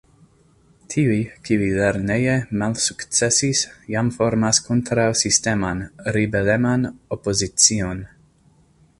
Tiuj, 0.91 1.17
kiuj 1.47 1.65
lerneje 1.79 2.37
malsukcesis, 2.61 3.61
jam 3.95 4.09
formas 4.15 4.61
kontraŭ-sisteman, 4.69 5.83
ribeleman 6.17 6.87
opozicion. 7.17 8.01